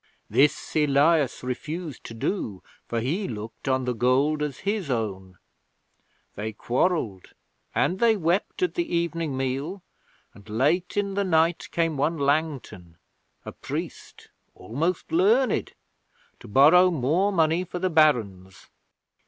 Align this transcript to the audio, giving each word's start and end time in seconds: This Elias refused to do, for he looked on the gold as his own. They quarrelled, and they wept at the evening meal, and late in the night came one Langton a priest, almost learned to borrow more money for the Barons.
This 0.31 0.75
Elias 0.75 1.43
refused 1.43 2.03
to 2.05 2.15
do, 2.15 2.63
for 2.87 2.99
he 3.01 3.27
looked 3.27 3.67
on 3.67 3.85
the 3.85 3.93
gold 3.93 4.41
as 4.41 4.61
his 4.65 4.89
own. 4.89 5.37
They 6.33 6.53
quarrelled, 6.53 7.33
and 7.75 7.99
they 7.99 8.17
wept 8.17 8.63
at 8.63 8.73
the 8.73 8.95
evening 8.95 9.37
meal, 9.37 9.83
and 10.33 10.49
late 10.49 10.97
in 10.97 11.13
the 11.13 11.23
night 11.23 11.69
came 11.69 11.97
one 11.97 12.17
Langton 12.17 12.97
a 13.45 13.51
priest, 13.51 14.29
almost 14.55 15.11
learned 15.11 15.73
to 16.39 16.47
borrow 16.47 16.89
more 16.89 17.31
money 17.31 17.63
for 17.63 17.77
the 17.77 17.91
Barons. 17.91 18.71